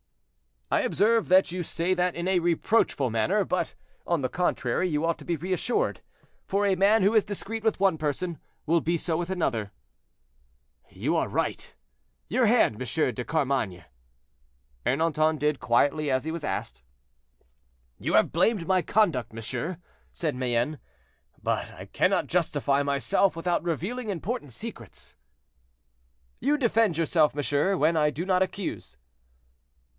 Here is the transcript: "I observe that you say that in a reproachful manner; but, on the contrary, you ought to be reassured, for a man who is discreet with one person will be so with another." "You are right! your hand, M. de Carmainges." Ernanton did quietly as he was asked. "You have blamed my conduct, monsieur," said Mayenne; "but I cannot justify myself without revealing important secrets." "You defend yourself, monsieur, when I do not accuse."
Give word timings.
"I 0.71 0.79
observe 0.81 1.27
that 1.27 1.51
you 1.51 1.61
say 1.63 1.93
that 1.93 2.15
in 2.15 2.27
a 2.27 2.39
reproachful 2.39 3.11
manner; 3.11 3.43
but, 3.43 3.75
on 4.07 4.21
the 4.21 4.29
contrary, 4.29 4.87
you 4.89 5.05
ought 5.05 5.19
to 5.19 5.25
be 5.25 5.35
reassured, 5.35 6.01
for 6.47 6.65
a 6.65 6.75
man 6.75 7.03
who 7.03 7.13
is 7.13 7.25
discreet 7.25 7.63
with 7.63 7.79
one 7.79 7.99
person 7.99 8.39
will 8.65 8.79
be 8.79 8.95
so 8.97 9.15
with 9.17 9.29
another." 9.29 9.71
"You 10.89 11.15
are 11.17 11.27
right! 11.27 11.75
your 12.29 12.47
hand, 12.47 12.75
M. 12.75 12.79
de 13.13 13.23
Carmainges." 13.25 13.83
Ernanton 14.85 15.37
did 15.37 15.59
quietly 15.59 16.09
as 16.09 16.23
he 16.23 16.31
was 16.31 16.43
asked. 16.45 16.81
"You 17.99 18.13
have 18.13 18.31
blamed 18.31 18.65
my 18.65 18.81
conduct, 18.81 19.33
monsieur," 19.33 19.77
said 20.13 20.35
Mayenne; 20.35 20.79
"but 21.43 21.69
I 21.73 21.85
cannot 21.85 22.27
justify 22.27 22.81
myself 22.81 23.35
without 23.35 23.61
revealing 23.61 24.09
important 24.09 24.51
secrets." 24.53 25.15
"You 26.39 26.57
defend 26.57 26.97
yourself, 26.97 27.35
monsieur, 27.35 27.75
when 27.77 27.95
I 27.97 28.09
do 28.09 28.25
not 28.25 28.41
accuse." 28.41 28.97